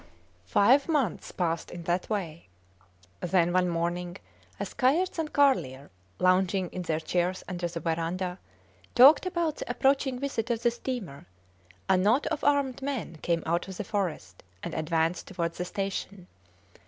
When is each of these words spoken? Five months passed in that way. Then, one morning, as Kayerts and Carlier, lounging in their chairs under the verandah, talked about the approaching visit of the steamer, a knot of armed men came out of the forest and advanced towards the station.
Five 0.47 0.89
months 0.89 1.31
passed 1.31 1.69
in 1.69 1.83
that 1.83 2.09
way. 2.09 2.47
Then, 3.19 3.53
one 3.53 3.69
morning, 3.69 4.17
as 4.59 4.73
Kayerts 4.73 5.19
and 5.19 5.31
Carlier, 5.31 5.91
lounging 6.17 6.69
in 6.71 6.81
their 6.81 6.99
chairs 6.99 7.43
under 7.47 7.67
the 7.67 7.79
verandah, 7.81 8.39
talked 8.95 9.27
about 9.27 9.57
the 9.57 9.69
approaching 9.69 10.17
visit 10.17 10.49
of 10.49 10.63
the 10.63 10.71
steamer, 10.71 11.27
a 11.87 11.97
knot 11.97 12.25
of 12.33 12.43
armed 12.43 12.81
men 12.81 13.17
came 13.21 13.43
out 13.45 13.67
of 13.67 13.77
the 13.77 13.83
forest 13.83 14.41
and 14.63 14.73
advanced 14.73 15.27
towards 15.27 15.59
the 15.59 15.65
station. 15.65 16.25